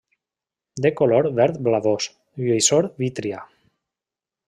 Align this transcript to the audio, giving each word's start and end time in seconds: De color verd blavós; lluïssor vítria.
De 0.85 0.91
color 1.01 1.29
verd 1.41 1.59
blavós; 1.69 2.09
lluïssor 2.47 2.91
vítria. 3.05 3.47